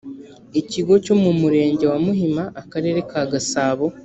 icyigo 0.59 0.93
cyo 1.05 1.15
mu 1.21 1.31
murenge 1.39 1.83
wa 1.91 1.99
muhima 2.05 2.43
akarere 2.61 2.99
ka 3.09 3.21
gasabo 3.31 3.85